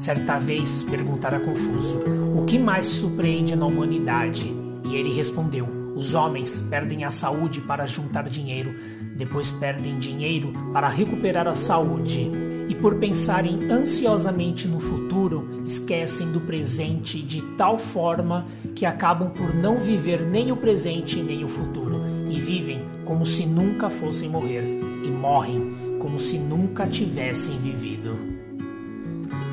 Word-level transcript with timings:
Certa 0.00 0.38
vez 0.38 0.82
perguntara 0.82 1.38
confuso: 1.38 2.00
O 2.34 2.46
que 2.46 2.58
mais 2.58 2.86
surpreende 2.86 3.54
na 3.54 3.66
humanidade? 3.66 4.50
E 4.88 4.96
ele 4.96 5.12
respondeu: 5.12 5.68
Os 5.94 6.14
homens 6.14 6.58
perdem 6.70 7.04
a 7.04 7.10
saúde 7.10 7.60
para 7.60 7.84
juntar 7.84 8.26
dinheiro, 8.26 8.74
depois 9.14 9.50
perdem 9.50 9.98
dinheiro 9.98 10.54
para 10.72 10.88
recuperar 10.88 11.46
a 11.46 11.54
saúde. 11.54 12.30
E 12.66 12.74
por 12.76 12.94
pensarem 12.94 13.70
ansiosamente 13.70 14.66
no 14.66 14.80
futuro, 14.80 15.60
esquecem 15.66 16.32
do 16.32 16.40
presente 16.40 17.20
de 17.20 17.42
tal 17.58 17.78
forma 17.78 18.46
que 18.74 18.86
acabam 18.86 19.28
por 19.28 19.54
não 19.54 19.76
viver 19.76 20.22
nem 20.22 20.50
o 20.50 20.56
presente 20.56 21.22
nem 21.22 21.44
o 21.44 21.48
futuro, 21.48 22.00
e 22.30 22.40
vivem 22.40 22.80
como 23.04 23.26
se 23.26 23.44
nunca 23.44 23.90
fossem 23.90 24.30
morrer, 24.30 24.64
e 25.04 25.10
morrem 25.10 25.98
como 25.98 26.18
se 26.18 26.38
nunca 26.38 26.86
tivessem 26.86 27.58
vivido. 27.58 28.40